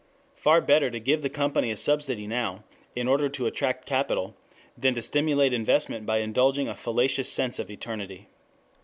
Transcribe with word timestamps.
Far 0.33 0.61
better 0.61 0.89
to 0.89 0.99
give 0.99 1.21
the 1.21 1.29
company 1.29 1.69
a 1.69 1.77
subsidy 1.77 2.25
now 2.25 2.63
in 2.95 3.07
order 3.07 3.29
to 3.29 3.45
attract 3.45 3.85
capital 3.85 4.35
than 4.75 4.95
to 4.95 5.01
stimulate 5.03 5.53
investment 5.53 6.07
by 6.07 6.21
indulging 6.21 6.67
a 6.67 6.73
fallacious 6.73 7.31
sense 7.31 7.59
of 7.59 7.69
eternity. 7.69 8.25